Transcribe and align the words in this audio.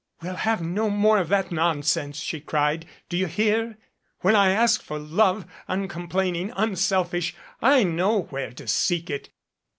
"We'll 0.23 0.33
have 0.37 0.63
no 0.63 0.89
more 0.89 1.19
of 1.19 1.29
that 1.29 1.51
nonsense," 1.51 2.17
she 2.19 2.39
cried. 2.41 2.87
"Do 3.07 3.15
you 3.17 3.27
hear? 3.27 3.77
When 4.21 4.35
I 4.35 4.49
ask 4.51 4.81
for 4.81 4.97
love 4.97 5.45
uncomplaining 5.67 6.51
unselfish, 6.55 7.35
I 7.61 7.83
know 7.83 8.21
where 8.23 8.51
to 8.51 8.67
seek 8.67 9.11
it." 9.11 9.29